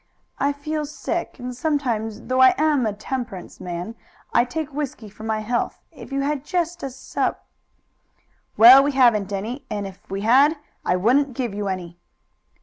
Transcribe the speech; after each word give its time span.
"I 0.39 0.51
feel 0.51 0.87
sick, 0.87 1.37
and 1.37 1.55
sometimes, 1.55 2.21
though 2.23 2.41
I 2.41 2.55
am 2.57 2.87
a 2.87 2.91
temperance 2.93 3.59
man, 3.61 3.93
I 4.33 4.45
take 4.45 4.73
whisky 4.73 5.09
for 5.09 5.21
my 5.21 5.41
health, 5.41 5.77
if 5.91 6.11
you 6.11 6.21
had 6.21 6.43
just 6.43 6.81
a 6.81 6.89
sup" 6.89 7.45
"Well, 8.57 8.81
we 8.83 8.93
haven't 8.93 9.31
any, 9.31 9.63
and 9.69 9.85
if 9.85 10.09
we 10.09 10.21
had 10.21 10.57
I 10.83 10.95
wouldn't 10.95 11.35
give 11.35 11.53
you 11.53 11.67
any." 11.67 11.99